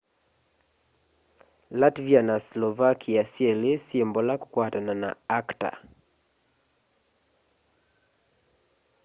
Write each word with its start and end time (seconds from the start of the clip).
latvia 1.79 2.21
na 2.27 2.37
slovakia 2.47 3.21
syeli 3.33 3.71
syi 3.85 3.99
mbola 4.09 4.33
kukwatana 4.41 4.93
na 5.01 5.09
acta 5.39 5.71